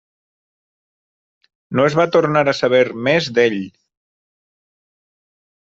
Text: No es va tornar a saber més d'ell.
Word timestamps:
No 1.77 1.85
es 1.91 1.99
va 2.01 2.07
tornar 2.17 2.43
a 2.53 2.57
saber 2.61 2.81
més 3.11 3.29
d'ell. 3.39 3.61